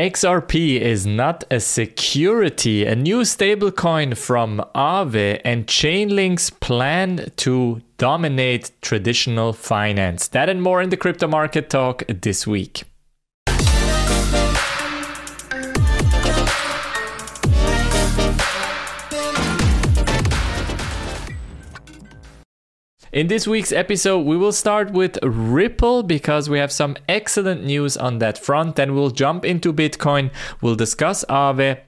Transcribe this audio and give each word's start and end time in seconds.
XRP 0.00 0.80
is 0.80 1.04
not 1.04 1.44
a 1.50 1.60
security. 1.60 2.86
A 2.86 2.96
new 2.96 3.20
stablecoin 3.20 4.16
from 4.16 4.64
Aave 4.74 5.42
and 5.44 5.66
Chainlink's 5.66 6.48
plan 6.48 7.30
to 7.36 7.82
dominate 7.98 8.70
traditional 8.80 9.52
finance. 9.52 10.26
That 10.28 10.48
and 10.48 10.62
more 10.62 10.80
in 10.80 10.88
the 10.88 10.96
crypto 10.96 11.28
market 11.28 11.68
talk 11.68 12.02
this 12.08 12.46
week. 12.46 12.84
In 23.20 23.26
this 23.26 23.46
week's 23.46 23.70
episode, 23.70 24.20
we 24.20 24.38
will 24.38 24.50
start 24.50 24.92
with 24.92 25.18
Ripple 25.22 26.02
because 26.02 26.48
we 26.48 26.58
have 26.58 26.72
some 26.72 26.96
excellent 27.06 27.62
news 27.62 27.94
on 27.98 28.18
that 28.20 28.38
front. 28.38 28.76
Then 28.76 28.94
we'll 28.94 29.10
jump 29.10 29.44
into 29.44 29.74
Bitcoin. 29.74 30.30
We'll 30.62 30.74
discuss 30.74 31.22
Aave. 31.26 31.80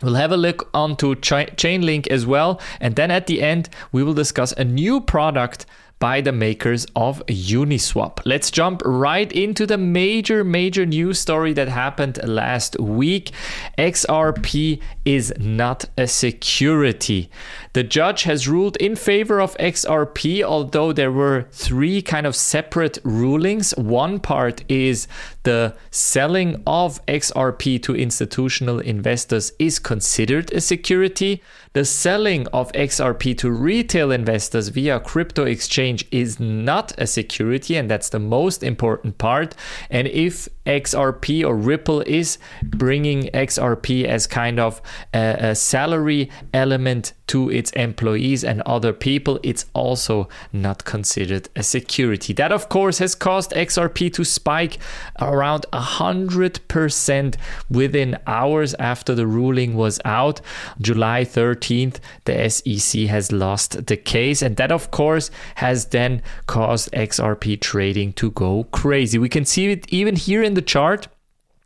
We'll 0.00 0.14
have 0.14 0.30
a 0.30 0.36
look 0.36 0.70
onto 0.72 1.16
Chainlink 1.16 2.06
as 2.06 2.24
well. 2.24 2.60
And 2.80 2.94
then 2.94 3.10
at 3.10 3.26
the 3.26 3.42
end, 3.42 3.68
we 3.90 4.04
will 4.04 4.14
discuss 4.14 4.52
a 4.52 4.62
new 4.62 5.00
product 5.00 5.66
by 5.98 6.20
the 6.20 6.32
makers 6.32 6.86
of 6.94 7.24
Uniswap. 7.26 8.20
Let's 8.26 8.50
jump 8.50 8.82
right 8.84 9.32
into 9.32 9.66
the 9.66 9.78
major, 9.78 10.44
major 10.44 10.84
news 10.84 11.18
story 11.18 11.54
that 11.54 11.68
happened 11.68 12.18
last 12.22 12.78
week. 12.78 13.30
XRP 13.78 14.80
is 15.06 15.32
not 15.38 15.86
a 15.96 16.06
security. 16.06 17.30
The 17.72 17.82
judge 17.82 18.24
has 18.24 18.46
ruled 18.46 18.76
in 18.76 18.94
favor 18.94 19.40
of 19.40 19.56
XRP, 19.56 20.42
although 20.42 20.92
there 20.92 21.12
were 21.12 21.46
three 21.50 22.02
kind 22.02 22.26
of 22.26 22.36
separate 22.36 22.98
rulings. 23.02 23.72
One 23.76 24.20
part 24.20 24.64
is 24.68 25.08
the 25.44 25.74
selling 25.90 26.62
of 26.66 27.04
XRP 27.06 27.82
to 27.84 27.96
institutional 27.96 28.80
investors 28.80 29.52
is 29.58 29.78
considered 29.78 30.52
a 30.52 30.60
security. 30.60 31.42
The 31.72 31.84
selling 31.84 32.46
of 32.48 32.72
XRP 32.72 33.36
to 33.38 33.50
retail 33.50 34.10
investors 34.10 34.68
via 34.68 34.98
crypto 34.98 35.44
exchange 35.44 35.85
is 36.10 36.40
not 36.40 36.92
a 36.98 37.06
security, 37.06 37.76
and 37.76 37.90
that's 37.90 38.08
the 38.08 38.18
most 38.18 38.62
important 38.62 39.18
part. 39.18 39.54
And 39.90 40.08
if 40.08 40.48
XRP 40.66 41.46
or 41.46 41.56
Ripple 41.56 42.02
is 42.02 42.38
bringing 42.62 43.24
XRP 43.28 44.04
as 44.04 44.26
kind 44.26 44.58
of 44.58 44.82
a, 45.14 45.36
a 45.50 45.54
salary 45.54 46.30
element 46.52 47.12
to 47.28 47.50
its 47.50 47.70
employees 47.72 48.44
and 48.44 48.62
other 48.62 48.92
people, 48.92 49.40
it's 49.42 49.66
also 49.74 50.28
not 50.52 50.84
considered 50.84 51.48
a 51.56 51.62
security. 51.62 52.32
That, 52.32 52.52
of 52.52 52.68
course, 52.68 52.98
has 52.98 53.14
caused 53.14 53.50
XRP 53.52 54.12
to 54.14 54.24
spike 54.24 54.78
around 55.20 55.66
100% 55.72 57.36
within 57.70 58.18
hours 58.26 58.74
after 58.74 59.14
the 59.14 59.26
ruling 59.26 59.74
was 59.74 60.00
out. 60.04 60.40
July 60.80 61.24
13th, 61.24 61.98
the 62.24 62.48
SEC 62.48 63.02
has 63.02 63.32
lost 63.32 63.86
the 63.86 63.96
case, 63.96 64.42
and 64.42 64.56
that, 64.56 64.70
of 64.70 64.90
course, 64.90 65.30
has 65.56 65.75
then 65.84 66.22
caused 66.46 66.90
XRP 66.92 67.60
trading 67.60 68.14
to 68.14 68.30
go 68.30 68.64
crazy. 68.72 69.18
We 69.18 69.28
can 69.28 69.44
see 69.44 69.70
it 69.70 69.86
even 69.92 70.16
here 70.16 70.42
in 70.42 70.54
the 70.54 70.62
chart. 70.62 71.06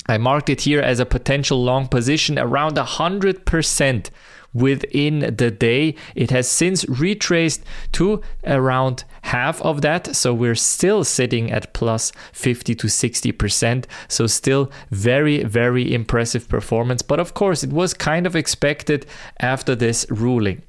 I 0.06 0.18
marked 0.18 0.48
it 0.48 0.62
here 0.62 0.80
as 0.80 0.98
a 0.98 1.06
potential 1.06 1.62
long 1.62 1.86
position 1.86 2.38
around 2.38 2.76
100% 2.76 4.10
within 4.52 5.36
the 5.36 5.50
day. 5.50 5.94
It 6.14 6.30
has 6.30 6.48
since 6.50 6.84
retraced 6.88 7.62
to 7.92 8.20
around 8.44 9.04
half 9.22 9.60
of 9.62 9.82
that. 9.82 10.16
So 10.16 10.34
we're 10.34 10.54
still 10.54 11.04
sitting 11.04 11.50
at 11.52 11.72
plus 11.72 12.12
50 12.32 12.74
to 12.74 12.86
60%. 12.86 13.84
So 14.08 14.26
still 14.26 14.70
very, 14.90 15.44
very 15.44 15.94
impressive 15.94 16.48
performance. 16.48 17.02
But 17.02 17.20
of 17.20 17.34
course, 17.34 17.62
it 17.62 17.72
was 17.72 17.94
kind 17.94 18.26
of 18.26 18.34
expected 18.34 19.06
after 19.38 19.74
this 19.74 20.06
ruling. 20.10 20.62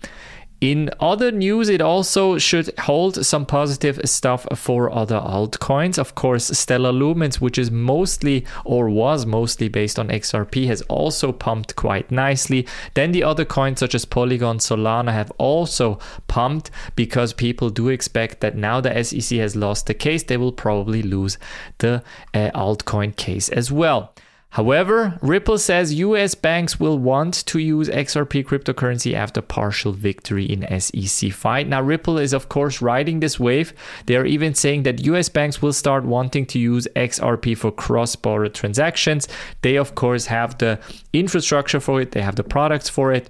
In 0.61 0.91
other 0.99 1.31
news, 1.31 1.69
it 1.69 1.81
also 1.81 2.37
should 2.37 2.71
hold 2.81 3.25
some 3.25 3.47
positive 3.47 3.99
stuff 4.05 4.45
for 4.53 4.93
other 4.93 5.19
altcoins. 5.19 5.97
Of 5.97 6.13
course, 6.13 6.49
Stellar 6.49 6.93
Lumens, 6.93 7.41
which 7.41 7.57
is 7.57 7.71
mostly 7.71 8.45
or 8.63 8.87
was 8.87 9.25
mostly 9.25 9.69
based 9.69 9.97
on 9.97 10.09
XRP, 10.09 10.67
has 10.67 10.83
also 10.83 11.31
pumped 11.31 11.75
quite 11.75 12.11
nicely. 12.11 12.67
Then 12.93 13.11
the 13.11 13.23
other 13.23 13.43
coins 13.43 13.79
such 13.79 13.95
as 13.95 14.05
Polygon, 14.05 14.59
Solana 14.59 15.11
have 15.13 15.31
also 15.39 15.97
pumped 16.27 16.69
because 16.95 17.33
people 17.33 17.71
do 17.71 17.89
expect 17.89 18.41
that 18.41 18.55
now 18.55 18.79
the 18.79 19.03
SEC 19.03 19.39
has 19.39 19.55
lost 19.55 19.87
the 19.87 19.95
case, 19.95 20.21
they 20.21 20.37
will 20.37 20.51
probably 20.51 21.01
lose 21.01 21.39
the 21.79 22.03
uh, 22.35 22.51
altcoin 22.53 23.15
case 23.15 23.49
as 23.49 23.71
well. 23.71 24.13
However, 24.51 25.17
Ripple 25.21 25.57
says 25.57 25.93
US 25.93 26.35
banks 26.35 26.77
will 26.77 26.99
want 26.99 27.45
to 27.45 27.57
use 27.57 27.87
XRP 27.87 28.43
cryptocurrency 28.45 29.13
after 29.13 29.41
partial 29.41 29.93
victory 29.93 30.43
in 30.43 30.67
SEC 30.77 31.31
fight. 31.31 31.69
Now, 31.69 31.81
Ripple 31.81 32.17
is, 32.17 32.33
of 32.33 32.49
course, 32.49 32.81
riding 32.81 33.21
this 33.21 33.39
wave. 33.39 33.73
They 34.07 34.17
are 34.17 34.25
even 34.25 34.53
saying 34.53 34.83
that 34.83 35.05
US 35.05 35.29
banks 35.29 35.61
will 35.61 35.71
start 35.71 36.03
wanting 36.03 36.45
to 36.47 36.59
use 36.59 36.85
XRP 36.97 37.57
for 37.57 37.71
cross 37.71 38.17
border 38.17 38.49
transactions. 38.49 39.29
They, 39.61 39.77
of 39.77 39.95
course, 39.95 40.25
have 40.25 40.57
the 40.57 40.79
infrastructure 41.13 41.79
for 41.79 42.01
it, 42.01 42.11
they 42.11 42.21
have 42.21 42.35
the 42.35 42.43
products 42.43 42.89
for 42.89 43.13
it. 43.13 43.29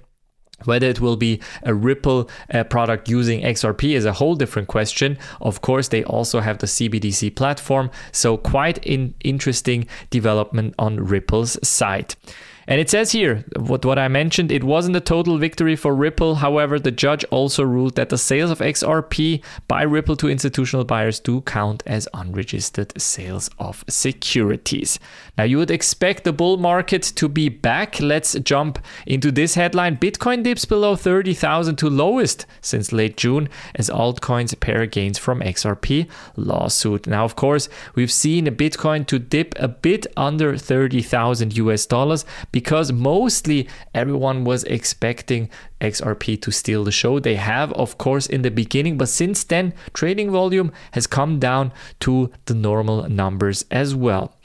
Whether 0.64 0.88
it 0.88 1.00
will 1.00 1.16
be 1.16 1.40
a 1.62 1.74
Ripple 1.74 2.30
uh, 2.52 2.64
product 2.64 3.08
using 3.08 3.42
XRP 3.42 3.94
is 3.94 4.04
a 4.04 4.12
whole 4.12 4.34
different 4.34 4.68
question. 4.68 5.18
Of 5.40 5.60
course, 5.60 5.88
they 5.88 6.04
also 6.04 6.40
have 6.40 6.58
the 6.58 6.66
CBDC 6.66 7.34
platform, 7.34 7.90
so 8.12 8.36
quite 8.36 8.84
an 8.86 9.14
interesting 9.24 9.86
development 10.10 10.74
on 10.78 10.96
Ripple's 10.96 11.58
side. 11.66 12.14
And 12.66 12.80
it 12.80 12.90
says 12.90 13.12
here, 13.12 13.44
what, 13.56 13.84
what 13.84 13.98
I 13.98 14.08
mentioned, 14.08 14.52
it 14.52 14.64
wasn't 14.64 14.96
a 14.96 15.00
total 15.00 15.38
victory 15.38 15.76
for 15.76 15.94
Ripple. 15.94 16.36
However, 16.36 16.78
the 16.78 16.90
judge 16.90 17.24
also 17.24 17.64
ruled 17.64 17.96
that 17.96 18.08
the 18.08 18.18
sales 18.18 18.50
of 18.50 18.60
XRP 18.60 19.42
by 19.68 19.82
Ripple 19.82 20.16
to 20.16 20.28
institutional 20.28 20.84
buyers 20.84 21.18
do 21.18 21.40
count 21.42 21.82
as 21.86 22.08
unregistered 22.14 23.00
sales 23.00 23.50
of 23.58 23.84
securities. 23.88 24.98
Now, 25.36 25.44
you 25.44 25.58
would 25.58 25.70
expect 25.70 26.24
the 26.24 26.32
bull 26.32 26.56
market 26.56 27.02
to 27.02 27.28
be 27.28 27.48
back. 27.48 28.00
Let's 28.00 28.34
jump 28.40 28.78
into 29.06 29.32
this 29.32 29.54
headline. 29.54 29.96
Bitcoin 29.96 30.42
dips 30.42 30.64
below 30.64 30.96
30,000 30.96 31.76
to 31.76 31.90
lowest 31.90 32.46
since 32.60 32.92
late 32.92 33.16
June 33.16 33.48
as 33.74 33.90
altcoins 33.90 34.58
pare 34.58 34.86
gains 34.86 35.18
from 35.18 35.40
XRP 35.40 36.08
lawsuit. 36.36 37.06
Now, 37.06 37.24
of 37.24 37.36
course, 37.36 37.68
we've 37.94 38.12
seen 38.12 38.46
Bitcoin 38.46 39.06
to 39.06 39.18
dip 39.18 39.54
a 39.58 39.68
bit 39.68 40.06
under 40.16 40.56
30,000 40.56 41.56
US 41.56 41.86
dollars 41.86 42.24
because 42.52 42.92
mostly 42.92 43.68
everyone 43.94 44.44
was 44.44 44.64
expecting 44.64 45.50
XRP 45.80 46.40
to 46.42 46.52
steal 46.52 46.84
the 46.84 46.92
show. 46.92 47.18
They 47.18 47.34
have, 47.34 47.72
of 47.72 47.98
course, 47.98 48.26
in 48.26 48.42
the 48.42 48.50
beginning, 48.50 48.96
but 48.96 49.08
since 49.08 49.42
then, 49.42 49.74
trading 49.92 50.30
volume 50.30 50.70
has 50.92 51.06
come 51.06 51.38
down 51.38 51.72
to 52.00 52.30
the 52.44 52.54
normal 52.54 53.08
numbers 53.08 53.64
as 53.70 53.94
well. 53.94 54.36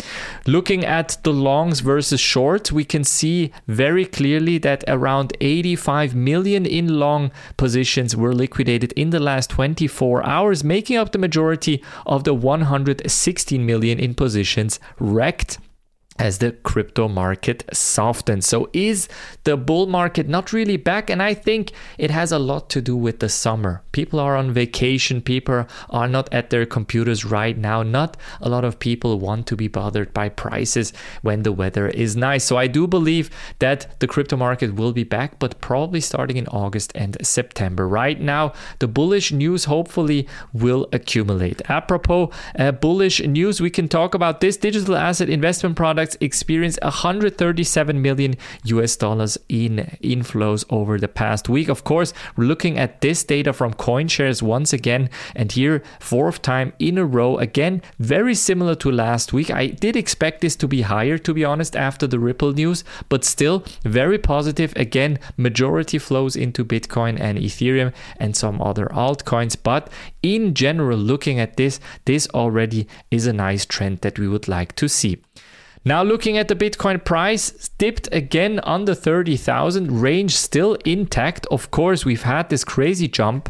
Looking 0.47 0.84
at 0.84 1.17
the 1.23 1.34
longs 1.34 1.81
versus 1.81 2.19
shorts, 2.19 2.72
we 2.72 2.84
can 2.84 3.03
see 3.03 3.51
very 3.67 4.06
clearly 4.06 4.57
that 4.59 4.84
around 4.88 5.38
85 5.40 6.16
million 6.16 6.66
in 6.66 7.00
long 7.00 7.31
positions 7.56 8.16
were 8.16 8.34
liquidated 8.34 8.91
in 8.94 9.12
the 9.12 9.19
last 9.19 9.51
24 9.51 10.25
hours, 10.25 10.63
making 10.63 10.97
up 10.97 11.12
the 11.12 11.19
majority 11.19 11.84
of 12.06 12.23
the 12.23 12.34
116 12.34 13.66
million 13.66 14.00
in 14.00 14.16
positions 14.16 14.79
wrecked 15.00 15.59
as 16.19 16.39
the 16.39 16.51
crypto 16.51 17.07
market 17.07 17.63
softens. 17.72 18.47
So, 18.47 18.69
is 18.73 19.07
the 19.44 19.55
bull 19.55 19.85
market 19.85 20.28
not 20.28 20.51
really 20.51 20.78
back? 20.78 21.09
And 21.09 21.22
I 21.22 21.33
think 21.33 21.72
it 21.97 22.11
has 22.11 22.31
a 22.31 22.39
lot 22.39 22.69
to 22.72 22.81
do 22.81 22.95
with 22.95 23.19
the 23.19 23.29
summer. 23.29 23.83
People 23.91 24.19
are 24.19 24.35
on 24.35 24.51
vacation, 24.51 25.22
people 25.22 25.67
are 25.89 26.07
not 26.07 26.33
at 26.33 26.50
their 26.50 26.66
computers 26.66 27.23
right 27.23 27.57
now. 27.57 27.83
Not 27.83 28.17
a 28.41 28.50
lot 28.50 28.66
of 28.66 28.79
people 28.79 29.19
want 29.19 29.47
to 29.47 29.55
be 29.55 29.67
bothered 29.67 30.13
by 30.13 30.29
prices 30.29 30.91
when 31.22 31.44
the 31.44 31.51
weather 31.51 31.88
is 31.88 32.16
nice. 32.16 32.44
So, 32.44 32.57
I 32.57 32.67
do 32.67 32.88
believe 32.88 33.29
that 33.59 33.99
the 33.99 34.08
crypto 34.08 34.37
market 34.37 34.75
will 34.75 34.93
be 34.93 35.03
back, 35.03 35.40
but 35.40 35.61
probably 35.61 36.02
starting 36.02 36.37
in 36.37 36.47
August 36.47 36.91
and 36.96 37.17
September. 37.25 37.87
Right 37.87 38.19
now, 38.19 38.53
the 38.79 38.87
bullish 38.87 39.31
news 39.31 39.66
hopefully 39.66 40.28
will 40.53 40.87
accumulate. 40.91 41.61
Apropos 41.69 42.31
uh, 42.58 42.72
bullish 42.72 43.22
news, 43.22 43.61
we 43.61 43.69
can 43.69 43.87
talk 43.87 44.16
about 44.16 44.41
this 44.41 44.58
digital 44.58 44.96
asset 44.96 45.29
investment 45.29 45.75
product 45.75 46.06
products 46.07 46.17
experienced 46.21 46.79
137 46.81 48.01
million 48.01 48.35
US 48.65 48.95
dollars 48.95 49.37
in 49.49 49.97
inflows 50.01 50.63
over 50.69 50.99
the 50.99 51.07
past 51.07 51.49
week. 51.49 51.69
Of 51.69 51.83
course, 51.83 52.13
we're 52.35 52.45
looking 52.45 52.77
at 52.77 53.01
this 53.01 53.23
data 53.23 53.51
from 53.53 53.73
CoinShares 53.73 54.41
once 54.41 54.73
again, 54.73 55.09
and 55.35 55.51
here, 55.51 55.83
fourth 55.99 56.41
time 56.41 56.73
in 56.79 56.97
a 56.97 57.05
row. 57.05 57.37
Again, 57.37 57.81
very 57.99 58.35
similar 58.35 58.75
to 58.75 58.91
last 58.91 59.33
week. 59.33 59.49
I 59.51 59.67
did 59.67 59.95
expect 59.95 60.41
this 60.41 60.55
to 60.57 60.67
be 60.67 60.81
higher, 60.83 61.17
to 61.17 61.33
be 61.33 61.43
honest, 61.43 61.75
after 61.75 62.07
the 62.07 62.19
Ripple 62.19 62.53
news, 62.53 62.83
but 63.09 63.25
still 63.25 63.63
very 63.83 64.17
positive. 64.17 64.73
Again, 64.75 65.19
majority 65.35 65.97
flows 65.99 66.35
into 66.35 66.63
Bitcoin 66.63 67.19
and 67.19 67.37
Ethereum 67.37 67.91
and 68.19 68.35
some 68.35 68.61
other 68.61 68.87
altcoins. 68.93 69.57
But 69.61 69.89
in 70.23 70.53
general, 70.53 70.97
looking 70.97 71.39
at 71.39 71.57
this, 71.57 71.79
this 72.05 72.27
already 72.33 72.87
is 73.11 73.27
a 73.27 73.33
nice 73.33 73.65
trend 73.65 73.99
that 74.01 74.19
we 74.19 74.27
would 74.27 74.47
like 74.47 74.75
to 74.75 74.87
see. 74.87 75.17
Now 75.87 76.03
looking 76.03 76.37
at 76.37 76.49
the 76.49 76.55
Bitcoin 76.55 77.01
price, 77.01 77.69
dipped 77.78 78.09
again 78.11 78.59
under 78.63 78.93
30,000, 78.93 80.01
range 80.01 80.35
still 80.35 80.73
intact. 80.84 81.47
Of 81.49 81.72
course, 81.72 82.03
we've 82.03 82.23
had 82.23 82.49
this 82.49 82.66
crazy 82.66 83.07
jump 83.07 83.49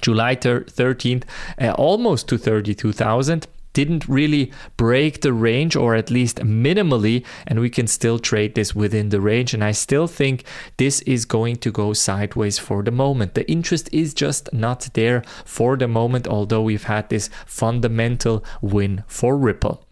July 0.00 0.36
13th, 0.36 1.24
uh, 1.60 1.72
almost 1.72 2.28
to 2.28 2.38
32,000 2.38 3.46
didn't 3.74 4.08
really 4.08 4.50
break 4.78 5.20
the 5.20 5.34
range 5.34 5.76
or 5.76 5.94
at 5.94 6.10
least 6.10 6.38
minimally 6.38 7.22
and 7.46 7.60
we 7.60 7.68
can 7.68 7.86
still 7.86 8.18
trade 8.18 8.54
this 8.54 8.74
within 8.74 9.10
the 9.10 9.20
range 9.20 9.52
and 9.52 9.62
I 9.62 9.72
still 9.72 10.06
think 10.06 10.44
this 10.78 11.02
is 11.02 11.26
going 11.26 11.56
to 11.56 11.70
go 11.70 11.92
sideways 11.92 12.58
for 12.58 12.82
the 12.82 12.90
moment. 12.90 13.34
The 13.34 13.46
interest 13.50 13.90
is 13.92 14.14
just 14.14 14.50
not 14.50 14.88
there 14.94 15.20
for 15.44 15.76
the 15.76 15.88
moment 15.88 16.26
although 16.26 16.62
we've 16.62 16.84
had 16.84 17.10
this 17.10 17.28
fundamental 17.44 18.42
win 18.62 19.04
for 19.06 19.36
Ripple. 19.36 19.85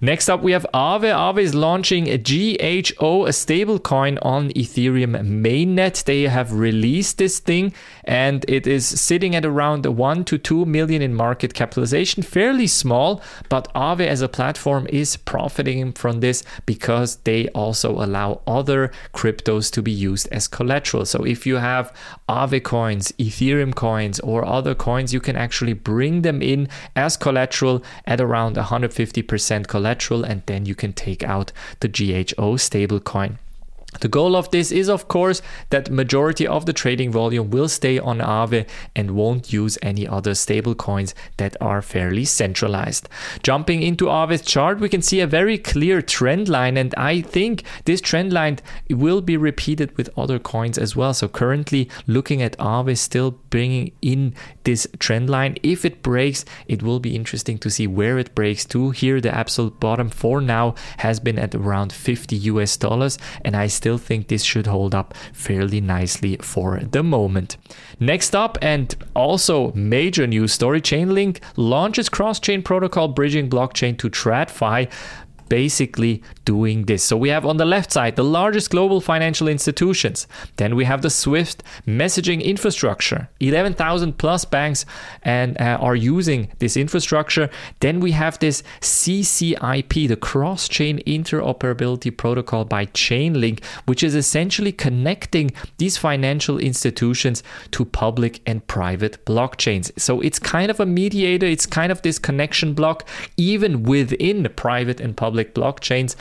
Next 0.00 0.28
up, 0.28 0.42
we 0.42 0.52
have 0.52 0.66
Aave. 0.74 1.04
Aave 1.04 1.40
is 1.40 1.54
launching 1.54 2.06
a 2.08 2.18
GHO, 2.18 3.24
a 3.24 3.30
stablecoin 3.30 4.18
on 4.20 4.50
Ethereum 4.50 5.16
mainnet. 5.22 6.04
They 6.04 6.22
have 6.24 6.52
released 6.52 7.16
this 7.16 7.38
thing 7.38 7.72
and 8.04 8.44
it 8.46 8.66
is 8.66 8.84
sitting 8.86 9.34
at 9.34 9.46
around 9.46 9.86
1 9.86 10.24
to 10.24 10.36
2 10.36 10.66
million 10.66 11.00
in 11.00 11.14
market 11.14 11.54
capitalization. 11.54 12.22
Fairly 12.22 12.66
small, 12.66 13.22
but 13.48 13.72
Aave 13.72 14.06
as 14.06 14.20
a 14.20 14.28
platform 14.28 14.86
is 14.90 15.16
profiting 15.16 15.92
from 15.92 16.20
this 16.20 16.44
because 16.66 17.16
they 17.24 17.48
also 17.48 17.92
allow 17.92 18.42
other 18.46 18.92
cryptos 19.14 19.72
to 19.72 19.80
be 19.80 19.92
used 19.92 20.28
as 20.30 20.46
collateral. 20.46 21.06
So 21.06 21.24
if 21.24 21.46
you 21.46 21.56
have 21.56 21.90
Aave 22.28 22.62
coins, 22.62 23.12
Ethereum 23.12 23.74
coins, 23.74 24.20
or 24.20 24.44
other 24.44 24.74
coins, 24.74 25.14
you 25.14 25.20
can 25.20 25.36
actually 25.36 25.72
bring 25.72 26.20
them 26.20 26.42
in 26.42 26.68
as 26.94 27.16
collateral 27.16 27.82
at 28.04 28.20
around 28.20 28.56
150% 28.56 29.66
collateral 29.66 29.85
collateral 29.86 30.24
and 30.24 30.42
then 30.46 30.66
you 30.66 30.74
can 30.74 30.92
take 30.92 31.22
out 31.22 31.52
the 31.78 31.86
GHO 31.86 32.56
stablecoin. 32.56 33.38
The 34.00 34.08
goal 34.08 34.36
of 34.36 34.50
this 34.50 34.72
is 34.72 34.88
of 34.88 35.08
course 35.08 35.40
that 35.70 35.90
majority 35.90 36.46
of 36.46 36.66
the 36.66 36.72
trading 36.72 37.10
volume 37.10 37.50
will 37.50 37.68
stay 37.68 37.98
on 37.98 38.18
Aave 38.18 38.68
and 38.94 39.12
won't 39.12 39.52
use 39.52 39.78
any 39.80 40.06
other 40.06 40.32
stablecoins 40.32 41.14
that 41.38 41.56
are 41.60 41.80
fairly 41.80 42.24
centralized. 42.24 43.08
Jumping 43.42 43.82
into 43.82 44.06
Aave's 44.06 44.42
chart, 44.42 44.80
we 44.80 44.88
can 44.88 45.02
see 45.02 45.20
a 45.20 45.26
very 45.26 45.56
clear 45.56 46.02
trend 46.02 46.48
line 46.48 46.76
and 46.76 46.94
I 46.96 47.22
think 47.22 47.62
this 47.84 48.00
trend 48.00 48.32
line 48.32 48.58
will 48.90 49.22
be 49.22 49.36
repeated 49.36 49.96
with 49.96 50.10
other 50.16 50.38
coins 50.38 50.78
as 50.78 50.94
well. 50.94 51.14
So 51.14 51.28
currently 51.28 51.88
looking 52.06 52.42
at 52.42 52.58
Aave 52.58 52.98
still 52.98 53.38
bringing 53.50 53.92
in 54.02 54.34
this 54.64 54.86
trend 54.98 55.30
line. 55.30 55.56
If 55.62 55.84
it 55.84 56.02
breaks, 56.02 56.44
it 56.66 56.82
will 56.82 57.00
be 57.00 57.14
interesting 57.14 57.56
to 57.58 57.70
see 57.70 57.86
where 57.86 58.18
it 58.18 58.34
breaks 58.34 58.64
to. 58.66 58.90
Here 58.90 59.20
the 59.20 59.34
absolute 59.34 59.80
bottom 59.80 60.10
for 60.10 60.40
now 60.40 60.74
has 60.98 61.18
been 61.20 61.38
at 61.38 61.54
around 61.54 61.92
50 61.92 62.36
US 62.36 62.76
dollars 62.76 63.16
and 63.44 63.56
I 63.56 63.68
still 63.68 63.85
still 63.86 63.98
think 63.98 64.26
this 64.26 64.42
should 64.42 64.66
hold 64.66 64.96
up 64.96 65.14
fairly 65.32 65.80
nicely 65.80 66.36
for 66.38 66.80
the 66.80 67.04
moment. 67.04 67.56
Next 68.00 68.34
up, 68.34 68.58
and 68.60 68.92
also 69.14 69.70
major 69.74 70.26
news 70.26 70.52
story 70.52 70.80
Chainlink 70.80 71.38
launches 71.54 72.08
cross 72.08 72.40
chain 72.40 72.62
protocol 72.64 73.06
bridging 73.06 73.48
blockchain 73.48 73.96
to 73.98 74.10
TradFi 74.10 74.90
basically 75.48 76.22
doing 76.44 76.84
this. 76.86 77.02
So 77.02 77.16
we 77.16 77.28
have 77.28 77.46
on 77.46 77.56
the 77.56 77.64
left 77.64 77.92
side 77.92 78.16
the 78.16 78.24
largest 78.24 78.70
global 78.70 79.00
financial 79.00 79.48
institutions. 79.48 80.26
Then 80.56 80.76
we 80.76 80.84
have 80.84 81.02
the 81.02 81.10
Swift 81.10 81.62
messaging 81.86 82.42
infrastructure. 82.42 83.28
11,000 83.40 84.18
plus 84.18 84.44
banks 84.44 84.84
and 85.22 85.60
uh, 85.60 85.78
are 85.80 85.96
using 85.96 86.50
this 86.58 86.76
infrastructure. 86.76 87.50
Then 87.80 88.00
we 88.00 88.12
have 88.12 88.38
this 88.38 88.62
CCIP, 88.80 90.08
the 90.08 90.16
cross-chain 90.16 91.00
interoperability 91.06 92.16
protocol 92.16 92.64
by 92.64 92.86
Chainlink, 92.86 93.64
which 93.86 94.02
is 94.02 94.14
essentially 94.14 94.72
connecting 94.72 95.50
these 95.78 95.96
financial 95.96 96.58
institutions 96.58 97.42
to 97.72 97.84
public 97.84 98.40
and 98.46 98.66
private 98.66 99.24
blockchains. 99.24 99.90
So 99.98 100.20
it's 100.20 100.38
kind 100.38 100.70
of 100.70 100.80
a 100.80 100.86
mediator, 100.86 101.46
it's 101.46 101.66
kind 101.66 101.92
of 101.92 102.02
this 102.02 102.18
connection 102.18 102.74
block 102.74 103.06
even 103.36 103.82
within 103.82 104.42
the 104.42 104.50
private 104.50 105.00
and 105.00 105.16
public 105.16 105.35
public 105.36 105.54
blockchains. 105.54 106.16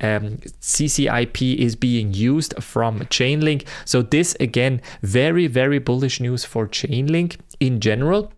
Um, 0.00 0.38
CCIP 0.60 1.56
is 1.56 1.74
being 1.74 2.14
used 2.14 2.54
from 2.62 3.00
Chainlink. 3.10 3.66
So, 3.84 4.02
this 4.02 4.36
again, 4.38 4.80
very, 5.02 5.46
very 5.48 5.78
bullish 5.78 6.20
news 6.20 6.44
for 6.44 6.68
Chainlink 6.68 7.38
in 7.58 7.80
general 7.80 8.32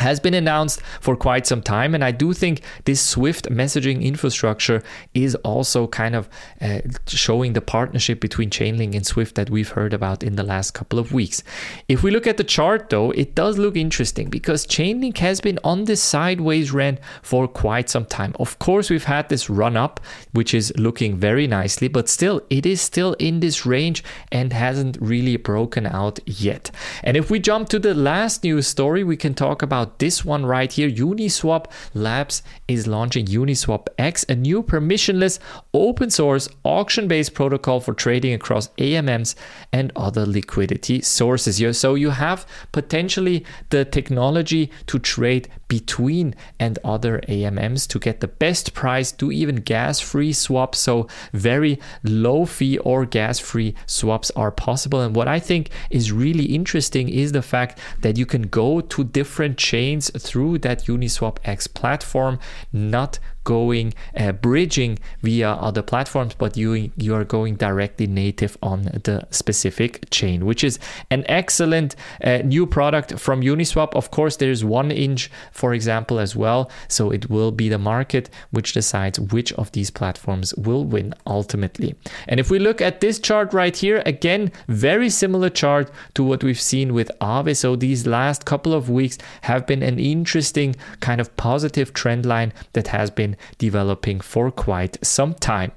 has 0.00 0.18
been 0.20 0.34
announced 0.34 0.80
for 1.00 1.16
quite 1.16 1.46
some 1.46 1.62
time. 1.62 1.94
And 1.94 2.02
I 2.02 2.10
do 2.10 2.32
think 2.32 2.62
this 2.84 3.00
Swift 3.00 3.48
messaging 3.50 4.02
infrastructure 4.02 4.82
is 5.14 5.34
also 5.36 5.86
kind 5.86 6.14
of 6.14 6.28
uh, 6.60 6.80
showing 7.06 7.52
the 7.52 7.60
partnership 7.60 8.20
between 8.20 8.50
Chainlink 8.50 8.94
and 8.94 9.06
Swift 9.06 9.34
that 9.36 9.50
we've 9.50 9.70
heard 9.70 9.92
about 9.92 10.22
in 10.22 10.36
the 10.36 10.42
last 10.42 10.72
couple 10.72 10.98
of 10.98 11.12
weeks. 11.12 11.42
If 11.88 12.02
we 12.02 12.10
look 12.10 12.26
at 12.26 12.36
the 12.36 12.44
chart, 12.44 12.90
though, 12.90 13.10
it 13.12 13.34
does 13.34 13.58
look 13.58 13.76
interesting 13.76 14.30
because 14.30 14.66
Chainlink 14.66 15.18
has 15.18 15.40
been 15.40 15.58
on 15.64 15.84
this 15.84 16.02
sideways 16.02 16.72
run 16.72 16.98
for 17.22 17.46
quite 17.46 17.88
some 17.88 18.06
time. 18.06 18.34
Of 18.38 18.58
course, 18.58 18.90
we've 18.90 19.04
had 19.04 19.28
this 19.28 19.50
run 19.50 19.76
up, 19.76 20.00
which 20.32 20.54
is 20.54 20.72
looking 20.76 21.16
very 21.16 21.46
nicely, 21.46 21.88
but 21.88 22.08
still, 22.08 22.40
it 22.50 22.64
is 22.66 22.80
still 22.80 23.14
in 23.14 23.40
this 23.40 23.66
range 23.66 24.02
and 24.32 24.52
hasn't 24.52 24.96
really 25.00 25.36
broken 25.36 25.86
out 25.86 26.18
yet. 26.26 26.70
And 27.02 27.16
if 27.16 27.30
we 27.30 27.38
jump 27.38 27.68
to 27.70 27.78
the 27.78 27.94
last 27.94 28.44
news 28.44 28.66
story, 28.66 29.04
we 29.04 29.16
can 29.16 29.34
talk 29.34 29.62
about 29.62 29.89
this 29.98 30.24
one 30.24 30.46
right 30.46 30.70
here. 30.70 30.90
Uniswap 30.90 31.66
Labs 31.94 32.42
is 32.68 32.86
launching 32.86 33.26
Uniswap 33.26 33.88
X, 33.98 34.24
a 34.28 34.34
new 34.34 34.62
permissionless 34.62 35.38
open 35.74 36.10
source 36.10 36.48
auction 36.64 37.08
based 37.08 37.34
protocol 37.34 37.80
for 37.80 37.94
trading 37.94 38.34
across 38.34 38.68
AMMs 38.78 39.34
and 39.72 39.92
other 39.96 40.26
liquidity 40.26 41.00
sources. 41.00 41.60
So 41.78 41.94
you 41.94 42.10
have 42.10 42.46
potentially 42.72 43.44
the 43.70 43.84
technology 43.84 44.70
to 44.86 44.98
trade 44.98 45.48
between 45.68 46.34
and 46.58 46.78
other 46.84 47.20
AMMs 47.28 47.86
to 47.88 47.98
get 47.98 48.20
the 48.20 48.28
best 48.28 48.74
price, 48.74 49.12
do 49.12 49.30
even 49.30 49.56
gas 49.56 50.00
free 50.00 50.32
swaps. 50.32 50.78
So 50.78 51.06
very 51.32 51.78
low 52.02 52.44
fee 52.44 52.78
or 52.78 53.06
gas 53.06 53.38
free 53.38 53.74
swaps 53.86 54.30
are 54.32 54.50
possible. 54.50 55.00
And 55.00 55.14
what 55.14 55.28
I 55.28 55.38
think 55.38 55.70
is 55.88 56.10
really 56.12 56.46
interesting 56.46 57.08
is 57.08 57.32
the 57.32 57.42
fact 57.42 57.78
that 58.00 58.18
you 58.18 58.26
can 58.26 58.42
go 58.42 58.80
to 58.80 59.04
different 59.04 59.58
chains 59.58 59.79
through 60.18 60.58
that 60.58 60.84
Uniswap 60.86 61.38
X 61.44 61.66
platform, 61.66 62.38
not 62.72 63.18
going 63.44 63.94
uh, 64.16 64.32
bridging 64.32 64.98
via 65.22 65.50
other 65.50 65.82
platforms, 65.82 66.34
but 66.34 66.56
you 66.56 66.90
you 66.96 67.14
are 67.14 67.24
going 67.24 67.56
directly 67.56 68.06
native 68.06 68.56
on 68.62 68.82
the 69.04 69.26
specific 69.30 70.08
chain, 70.10 70.46
which 70.46 70.64
is 70.64 70.78
an 71.10 71.24
excellent 71.28 71.96
uh, 72.24 72.38
new 72.38 72.66
product 72.66 73.18
from 73.18 73.42
Uniswap. 73.42 73.94
Of 73.94 74.10
course, 74.10 74.36
there's 74.36 74.62
1inch, 74.62 75.28
for 75.52 75.74
example, 75.74 76.18
as 76.18 76.36
well. 76.36 76.70
So 76.88 77.10
it 77.10 77.30
will 77.30 77.52
be 77.52 77.68
the 77.68 77.78
market 77.78 78.30
which 78.50 78.72
decides 78.72 79.18
which 79.18 79.52
of 79.54 79.72
these 79.72 79.90
platforms 79.90 80.54
will 80.54 80.84
win 80.84 81.14
ultimately. 81.26 81.94
And 82.28 82.40
if 82.40 82.50
we 82.50 82.58
look 82.58 82.80
at 82.80 83.00
this 83.00 83.18
chart 83.18 83.52
right 83.52 83.76
here, 83.76 84.02
again, 84.06 84.52
very 84.68 85.10
similar 85.10 85.50
chart 85.50 85.90
to 86.14 86.22
what 86.24 86.44
we've 86.44 86.60
seen 86.60 86.94
with 86.94 87.10
Aave. 87.20 87.56
So 87.56 87.76
these 87.76 88.06
last 88.06 88.44
couple 88.44 88.74
of 88.74 88.90
weeks 88.90 89.18
have 89.42 89.66
been 89.66 89.82
an 89.82 89.98
interesting 89.98 90.76
kind 91.00 91.20
of 91.20 91.34
positive 91.36 91.92
trend 91.92 92.26
line 92.26 92.52
that 92.72 92.88
has 92.88 93.10
been 93.30 93.36
developing 93.58 94.20
for 94.20 94.50
quite 94.50 95.04
some 95.04 95.34
time. 95.34 95.72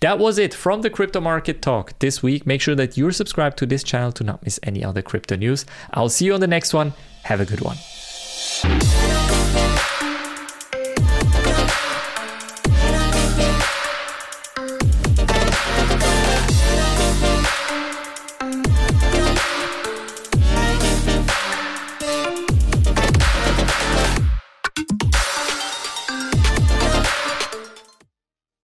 That 0.00 0.18
was 0.18 0.38
it 0.38 0.54
from 0.54 0.82
the 0.82 0.90
crypto 0.90 1.20
market 1.20 1.62
talk 1.62 1.98
this 1.98 2.22
week. 2.22 2.46
Make 2.46 2.60
sure 2.60 2.74
that 2.74 2.96
you're 2.96 3.12
subscribed 3.12 3.58
to 3.58 3.66
this 3.66 3.82
channel 3.82 4.12
to 4.12 4.24
not 4.24 4.44
miss 4.44 4.60
any 4.62 4.84
other 4.84 5.02
crypto 5.02 5.36
news. 5.36 5.64
I'll 5.92 6.08
see 6.08 6.26
you 6.26 6.34
on 6.34 6.40
the 6.40 6.46
next 6.46 6.74
one. 6.74 6.92
Have 7.24 7.40
a 7.40 7.44
good 7.44 7.60
one. 7.60 7.76